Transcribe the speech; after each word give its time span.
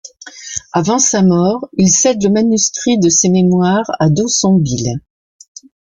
Avant 0.73 0.97
sa 0.97 1.21
mort, 1.21 1.69
il 1.73 1.87
cède 1.87 2.23
le 2.23 2.31
manuscrit 2.31 2.97
de 2.97 3.07
ses 3.07 3.29
mémoires 3.29 3.85
à 3.99 4.09
Dossonville. 4.09 4.99